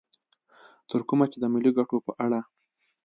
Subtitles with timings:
[0.89, 2.39] تر کومه چې د ملي ګټو په اړه